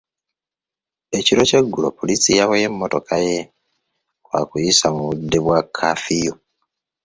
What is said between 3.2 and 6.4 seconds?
ye lwa kuyisa mu budde bwa kafiyu.